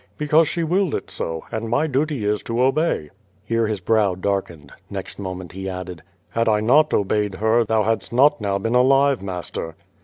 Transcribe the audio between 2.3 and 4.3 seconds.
to obey." Here his brow